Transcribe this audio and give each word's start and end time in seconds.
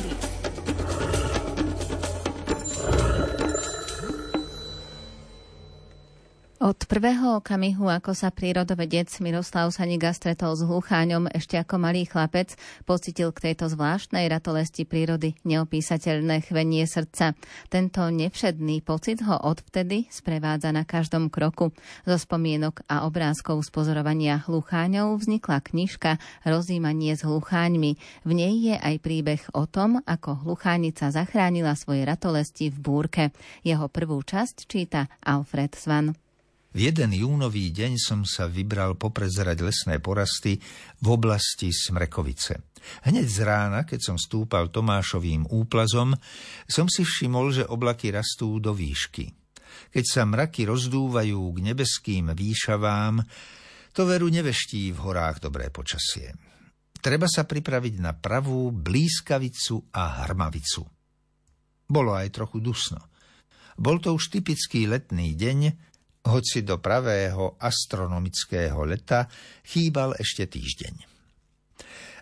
prírody. 0.00 0.29
Od 6.60 6.76
prvého 6.76 7.40
okamihu, 7.40 7.88
ako 7.88 8.12
sa 8.12 8.28
prírodovedec 8.28 9.08
Miroslav 9.24 9.72
Saniga 9.72 10.12
stretol 10.12 10.52
s 10.52 10.60
hlucháňom 10.60 11.32
ešte 11.32 11.56
ako 11.56 11.80
malý 11.80 12.04
chlapec, 12.04 12.52
pocitil 12.84 13.32
k 13.32 13.48
tejto 13.48 13.72
zvláštnej 13.72 14.28
ratolesti 14.28 14.84
prírody 14.84 15.40
neopísateľné 15.48 16.44
chvenie 16.44 16.84
srdca. 16.84 17.32
Tento 17.72 18.04
nevšedný 18.12 18.84
pocit 18.84 19.24
ho 19.24 19.40
odvtedy 19.40 20.12
sprevádza 20.12 20.68
na 20.68 20.84
každom 20.84 21.32
kroku. 21.32 21.72
Zo 22.04 22.20
spomienok 22.20 22.84
a 22.92 23.08
obrázkov 23.08 23.64
z 23.64 23.72
pozorovania 23.72 24.44
hlucháňov 24.44 25.16
vznikla 25.16 25.64
knižka 25.64 26.20
Rozímanie 26.44 27.16
s 27.16 27.24
hlucháňmi. 27.24 27.96
V 28.28 28.32
nej 28.36 28.52
je 28.68 28.76
aj 28.76 29.00
príbeh 29.00 29.40
o 29.56 29.64
tom, 29.64 30.04
ako 30.04 30.44
hluchánica 30.44 31.08
zachránila 31.08 31.72
svoje 31.72 32.04
ratolesti 32.04 32.68
v 32.68 32.76
búrke. 32.84 33.24
Jeho 33.64 33.88
prvú 33.88 34.20
časť 34.20 34.68
číta 34.68 35.08
Alfred 35.24 35.72
Svan. 35.72 36.12
V 36.70 36.78
jeden 36.86 37.10
júnový 37.10 37.74
deň 37.74 37.98
som 37.98 38.22
sa 38.22 38.46
vybral 38.46 38.94
poprezerať 38.94 39.58
lesné 39.58 39.98
porasty 39.98 40.62
v 41.02 41.06
oblasti 41.10 41.74
Smrekovice. 41.74 42.70
Hneď 43.10 43.26
z 43.26 43.38
rána, 43.42 43.82
keď 43.82 44.00
som 44.14 44.16
stúpal 44.16 44.70
Tomášovým 44.70 45.50
úplazom, 45.50 46.14
som 46.70 46.86
si 46.86 47.02
všimol, 47.02 47.50
že 47.50 47.66
oblaky 47.66 48.14
rastú 48.14 48.62
do 48.62 48.70
výšky. 48.70 49.34
Keď 49.90 50.04
sa 50.06 50.22
mraky 50.22 50.70
rozdúvajú 50.70 51.42
k 51.50 51.58
nebeským 51.58 52.30
výšavám, 52.30 53.18
to 53.90 54.06
veru 54.06 54.30
neveští 54.30 54.94
v 54.94 54.98
horách 55.02 55.42
dobré 55.42 55.74
počasie. 55.74 56.30
Treba 57.02 57.26
sa 57.26 57.50
pripraviť 57.50 57.94
na 57.98 58.14
pravú 58.14 58.70
blízkavicu 58.70 59.90
a 59.90 60.22
hrmavicu. 60.22 60.86
Bolo 61.90 62.14
aj 62.14 62.30
trochu 62.30 62.62
dusno. 62.62 63.10
Bol 63.74 63.98
to 63.98 64.14
už 64.14 64.30
typický 64.30 64.86
letný 64.86 65.34
deň, 65.34 65.89
hoci 66.26 66.60
do 66.60 66.76
pravého 66.76 67.56
astronomického 67.56 68.84
leta 68.84 69.30
chýbal 69.64 70.12
ešte 70.20 70.44
týždeň. 70.44 71.08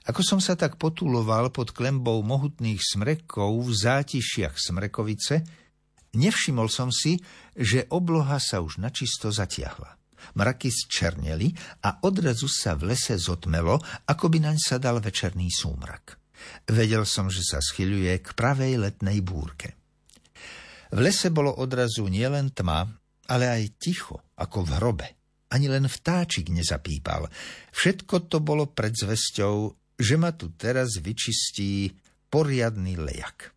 Ako 0.09 0.25
som 0.25 0.41
sa 0.41 0.57
tak 0.57 0.81
potuloval 0.81 1.53
pod 1.53 1.77
klembou 1.77 2.25
mohutných 2.25 2.81
smrekov 2.81 3.69
v 3.69 3.71
zátišiach 3.77 4.57
Smrekovice, 4.57 5.45
nevšimol 6.17 6.73
som 6.73 6.89
si, 6.89 7.21
že 7.53 7.85
obloha 7.93 8.41
sa 8.41 8.65
už 8.65 8.81
načisto 8.81 9.29
zatiahla. 9.29 10.01
Mraky 10.35 10.73
zčerneli 10.73 11.53
a 11.85 12.01
odrazu 12.09 12.49
sa 12.49 12.73
v 12.73 12.97
lese 12.97 13.21
zotmelo, 13.21 13.79
ako 14.09 14.33
by 14.33 14.39
naň 14.49 14.57
sa 14.57 14.77
dal 14.81 14.99
večerný 14.99 15.53
súmrak. 15.53 16.17
Vedel 16.65 17.05
som, 17.05 17.29
že 17.29 17.45
sa 17.45 17.61
schyľuje 17.61 18.25
k 18.25 18.29
pravej 18.33 18.81
letnej 18.81 19.21
búrke. 19.21 19.77
V 20.89 20.99
lese 21.05 21.29
bolo 21.29 21.53
odrazu 21.53 22.09
nielen 22.09 22.49
tma, 22.49 22.89
ale 23.29 23.47
aj 23.47 23.77
ticho, 23.77 24.33
ako 24.41 24.65
v 24.65 24.71
hrobe. 24.81 25.09
Ani 25.49 25.69
len 25.69 25.89
vtáčik 25.89 26.53
nezapípal. 26.53 27.29
Všetko 27.73 28.29
to 28.29 28.41
bolo 28.45 28.69
pred 28.69 28.93
zvesťou, 28.93 29.73
že 29.97 30.15
ma 30.21 30.33
tu 30.37 30.53
teraz 30.53 31.01
vyčistí 31.01 31.93
poriadny 32.29 33.01
lejak. 33.01 33.53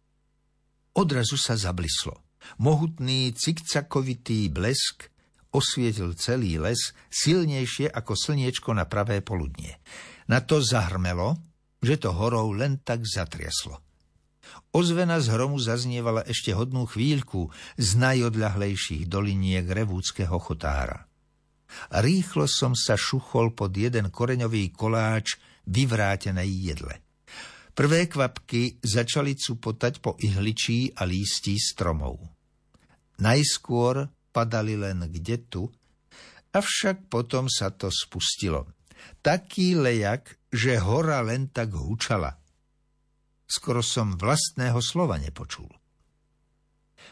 Odrazu 0.96 1.36
sa 1.40 1.56
zablislo. 1.56 2.16
Mohutný 2.60 3.32
cikcakovitý 3.36 4.50
blesk 4.50 5.12
osvietil 5.52 6.16
celý 6.16 6.58
les 6.58 6.80
silnejšie 7.12 7.92
ako 7.92 8.16
slniečko 8.16 8.72
na 8.72 8.88
pravé 8.88 9.20
poludnie. 9.20 9.78
Na 10.32 10.40
to 10.40 10.64
zahrmelo, 10.64 11.38
že 11.84 12.00
to 12.00 12.16
horou 12.16 12.56
len 12.56 12.80
tak 12.80 13.04
zatriaslo. 13.04 13.91
Ozvena 14.72 15.20
z 15.20 15.36
hromu 15.36 15.60
zaznievala 15.60 16.24
ešte 16.24 16.56
hodnú 16.56 16.88
chvíľku 16.88 17.52
z 17.76 17.90
najodľahlejších 18.00 19.04
doliniek 19.12 19.68
revúckého 19.68 20.40
chotára. 20.40 21.12
Rýchlo 21.92 22.48
som 22.48 22.72
sa 22.76 22.96
šuchol 22.96 23.52
pod 23.52 23.76
jeden 23.76 24.12
koreňový 24.12 24.72
koláč 24.72 25.40
vyvrátenej 25.68 26.50
jedle. 26.52 26.96
Prvé 27.72 28.08
kvapky 28.08 28.84
začali 28.84 29.36
cupotať 29.36 30.04
po 30.04 30.20
ihličí 30.20 30.92
a 30.96 31.08
lístí 31.08 31.56
stromov. 31.56 32.20
Najskôr 33.24 34.08
padali 34.36 34.76
len 34.76 35.08
kde 35.08 35.38
tu, 35.48 35.64
avšak 36.52 37.08
potom 37.08 37.48
sa 37.48 37.72
to 37.72 37.88
spustilo. 37.88 38.68
Taký 39.24 39.80
lejak, 39.80 40.36
že 40.52 40.80
hora 40.80 41.24
len 41.24 41.48
tak 41.48 41.72
hučala 41.72 42.41
skoro 43.52 43.84
som 43.84 44.16
vlastného 44.16 44.80
slova 44.80 45.20
nepočul. 45.20 45.68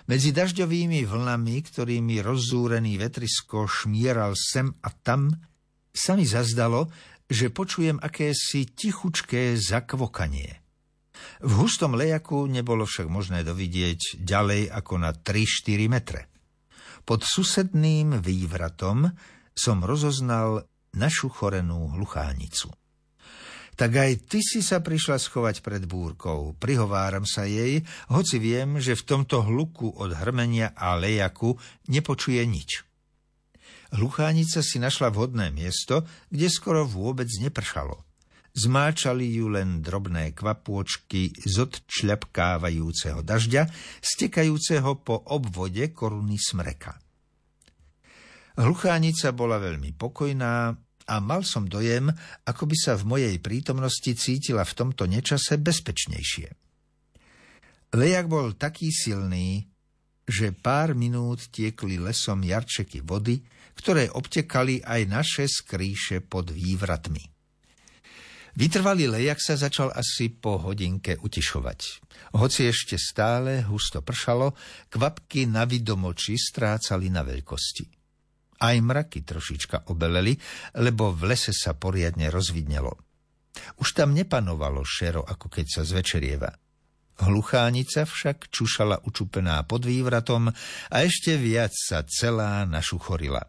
Medzi 0.07 0.31
dažďovými 0.31 1.03
vlnami, 1.03 1.55
ktorými 1.59 2.23
rozzúrený 2.23 2.95
vetrisko 2.97 3.67
šmieral 3.67 4.33
sem 4.39 4.72
a 4.79 4.89
tam, 4.89 5.29
sa 5.91 6.16
mi 6.16 6.23
zazdalo, 6.23 6.88
že 7.28 7.51
počujem 7.51 7.99
akési 7.99 8.72
tichučké 8.72 9.59
zakvokanie. 9.59 10.63
V 11.44 11.51
hustom 11.59 11.99
lejaku 11.99 12.47
nebolo 12.47 12.88
však 12.88 13.11
možné 13.11 13.44
dovidieť 13.44 14.23
ďalej 14.23 14.72
ako 14.72 14.94
na 15.03 15.11
3-4 15.11 15.91
metre. 15.91 16.31
Pod 17.03 17.28
susedným 17.28 18.23
vývratom 18.23 19.11
som 19.51 19.83
rozoznal 19.83 20.63
našu 20.95 21.28
chorenú 21.28 21.91
hluchánicu 21.94 22.72
tak 23.79 23.95
aj 23.95 24.28
ty 24.28 24.44
si 24.44 24.59
sa 24.59 24.84
prišla 24.84 25.16
schovať 25.16 25.63
pred 25.63 25.88
búrkou. 25.88 26.51
Prihováram 26.59 27.23
sa 27.23 27.47
jej, 27.47 27.79
hoci 28.12 28.35
viem, 28.35 28.75
že 28.84 29.00
v 29.00 29.07
tomto 29.07 29.40
hluku 29.47 29.95
od 29.95 30.12
hrmenia 30.19 30.75
a 30.75 31.00
lejaku 31.00 31.56
nepočuje 31.88 32.44
nič. 32.44 32.84
Hluchánica 33.95 34.59
si 34.59 34.84
našla 34.84 35.16
vhodné 35.16 35.56
miesto, 35.56 36.03
kde 36.28 36.51
skoro 36.51 36.84
vôbec 36.84 37.31
nepršalo. 37.40 38.03
Zmáčali 38.51 39.31
ju 39.31 39.47
len 39.47 39.79
drobné 39.79 40.35
kvapôčky 40.35 41.31
z 41.31 41.63
odčľapkávajúceho 41.63 43.23
dažďa, 43.23 43.72
stekajúceho 44.03 45.00
po 45.07 45.23
obvode 45.31 45.88
koruny 45.96 46.35
smreka. 46.35 47.00
Hluchánica 48.59 49.31
bola 49.31 49.56
veľmi 49.56 49.96
pokojná, 49.96 50.75
a 51.09 51.18
mal 51.18 51.42
som 51.42 51.66
dojem, 51.66 52.14
ako 52.46 52.70
by 52.70 52.78
sa 52.78 52.94
v 52.94 53.09
mojej 53.09 53.36
prítomnosti 53.42 54.14
cítila 54.14 54.62
v 54.62 54.78
tomto 54.78 55.09
nečase 55.09 55.58
bezpečnejšie. 55.58 56.53
Lejak 57.97 58.30
bol 58.30 58.53
taký 58.53 58.94
silný, 58.94 59.66
že 60.30 60.53
pár 60.53 60.94
minút 60.94 61.50
tiekli 61.50 61.97
lesom 61.97 62.46
jarčeky 62.46 63.02
vody, 63.02 63.42
ktoré 63.74 64.14
obtekali 64.14 64.86
aj 64.86 65.02
naše 65.09 65.46
skrýše 65.50 66.22
pod 66.22 66.53
vývratmi. 66.53 67.26
Vytrvalý 68.59 69.09
lejak 69.09 69.41
sa 69.41 69.58
začal 69.58 69.90
asi 69.96 70.30
po 70.30 70.62
hodinke 70.62 71.18
utišovať. 71.18 71.80
Hoci 72.38 72.70
ešte 72.70 73.00
stále 73.00 73.66
husto 73.66 74.06
pršalo, 74.06 74.53
kvapky 74.94 75.50
na 75.50 75.66
vidomoči 75.66 76.38
strácali 76.38 77.09
na 77.09 77.26
veľkosti. 77.26 77.98
Aj 78.59 78.75
mraky 78.75 79.24
trošička 79.24 79.88
obeleli, 79.88 80.36
lebo 80.75 81.16
v 81.16 81.31
lese 81.31 81.56
sa 81.56 81.72
poriadne 81.75 82.28
rozvidnelo. 82.28 82.92
Už 83.80 83.96
tam 83.96 84.12
nepanovalo 84.12 84.84
šero, 84.84 85.24
ako 85.24 85.47
keď 85.47 85.66
sa 85.68 85.81
zvečerieva. 85.88 86.52
Hluchánica 87.20 88.08
však 88.08 88.47
čušala 88.47 89.03
učupená 89.03 89.64
pod 89.68 89.84
vývratom 89.84 90.47
a 90.92 90.96
ešte 91.03 91.36
viac 91.36 91.75
sa 91.75 92.08
celá 92.08 92.64
našuchorila. 92.64 93.44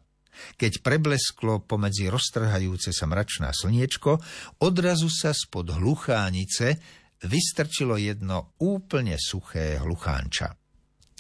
Keď 0.59 0.83
preblesklo 0.83 1.63
pomedzi 1.63 2.11
roztrhajúce 2.11 2.91
sa 2.91 3.07
mračná 3.07 3.55
slniečko, 3.55 4.19
odrazu 4.63 5.13
sa 5.13 5.31
spod 5.31 5.71
hluchánice 5.75 6.81
vystrčilo 7.29 8.01
jedno 8.01 8.57
úplne 8.59 9.21
suché 9.21 9.77
hluchánča 9.79 10.60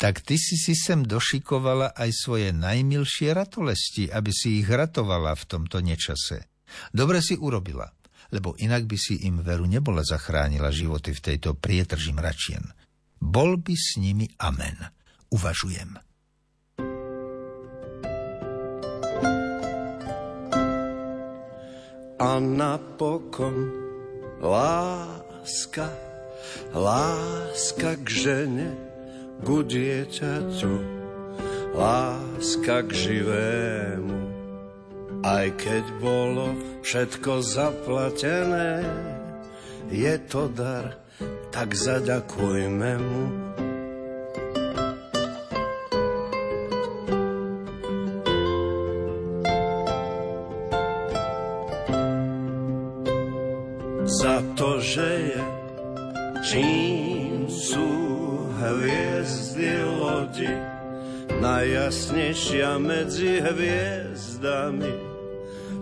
tak 0.00 0.25
ty 0.25 0.41
si 0.41 0.56
si 0.56 0.73
sem 0.73 1.05
došikovala 1.05 1.93
aj 1.93 2.11
svoje 2.17 2.56
najmilšie 2.56 3.37
ratolesti, 3.37 4.08
aby 4.08 4.32
si 4.32 4.64
ich 4.64 4.69
ratovala 4.73 5.37
v 5.37 5.44
tomto 5.44 5.85
nečase. 5.85 6.49
Dobre 6.88 7.20
si 7.20 7.37
urobila, 7.37 7.85
lebo 8.32 8.56
inak 8.56 8.88
by 8.88 8.97
si 8.97 9.29
im 9.29 9.44
veru 9.44 9.69
nebola 9.69 10.00
zachránila 10.00 10.73
životy 10.73 11.12
v 11.12 11.20
tejto 11.20 11.52
prietrži 11.52 12.17
mračien. 12.17 12.64
Bol 13.20 13.61
by 13.61 13.76
s 13.76 14.00
nimi 14.00 14.25
amen. 14.41 14.81
Uvažujem. 15.37 16.00
A 22.20 22.31
napokon 22.41 23.56
láska, 24.41 25.88
láska 26.73 28.00
k 28.00 28.06
žene, 28.08 28.90
ku 29.45 29.65
dieťaťu, 29.65 30.75
láska 31.75 32.85
k 32.87 32.91
živému. 32.93 34.19
Aj 35.21 35.53
keď 35.53 35.85
bolo 36.01 36.57
všetko 36.81 37.45
zaplatené, 37.45 38.85
je 39.93 40.15
to 40.33 40.49
dar, 40.49 40.97
tak 41.53 41.77
zaďakujme 41.77 42.93
mu. 42.97 43.25
Za 54.11 54.43
to, 54.59 54.83
že 54.83 55.09
je 55.33 55.41
čím 56.51 57.47
sú 57.47 58.30
hviezdy 58.61 59.73
lodi, 59.89 60.53
najjasnejšia 61.41 62.77
medzi 62.77 63.41
hviezdami. 63.41 64.93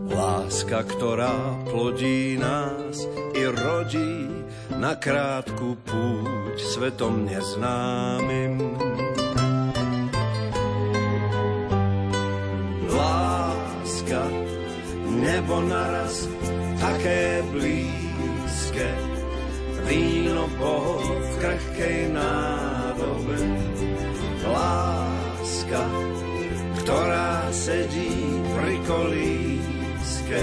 Láska, 0.09 0.87
ktorá 0.89 1.59
plodí 1.69 2.41
nás 2.41 3.05
i 3.37 3.45
rodí 3.45 4.31
na 4.79 4.97
krátku 4.97 5.77
púť 5.85 6.57
svetom 6.57 7.29
neznámym. 7.29 8.57
Láska, 12.89 14.23
nebo 15.13 15.61
naraz 15.67 16.25
také 16.81 17.45
blízke, 17.53 18.89
víno 19.85 20.49
Boh 20.57 21.05
v 21.05 21.33
krehkej 21.43 21.99
nádobe. 22.17 22.68
Ktorá 26.89 27.53
sedí 27.53 28.41
pri 28.57 28.81
kolíske, 28.89 30.41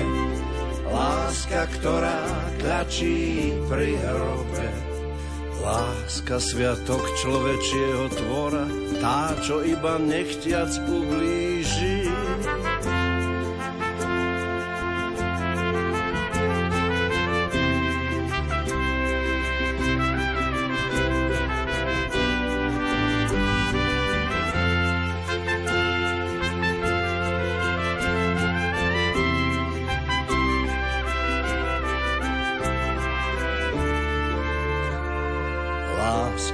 Láska, 0.85 1.65
ktorá 1.73 2.21
tlačí 2.61 3.49
pri 3.65 3.97
hrobe. 3.97 4.69
Láska, 5.65 6.37
sviatok 6.37 7.01
človečieho 7.17 8.13
tvora, 8.13 8.69
tá, 9.01 9.33
čo 9.41 9.65
iba 9.65 9.97
nechtiac 9.97 10.69
ublíži. 10.85 12.13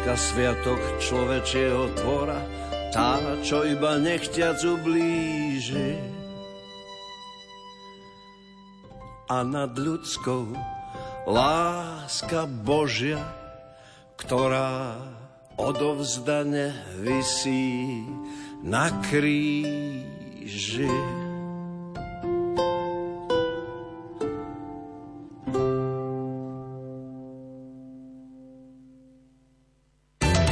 Láska 0.02 0.18
sviatok 0.18 0.82
človečieho 0.98 1.94
tvora, 1.94 2.42
tá, 2.90 3.22
čo 3.46 3.62
iba 3.62 4.02
nechťac 4.02 4.58
ublíži. 4.66 5.94
A 9.30 9.46
nad 9.46 9.78
ľudskou 9.78 10.58
láska 11.30 12.50
Božia, 12.50 13.22
ktorá 14.18 14.98
odovzdane 15.62 16.74
visí 17.06 18.02
na 18.66 18.90
kríži. 19.06 20.90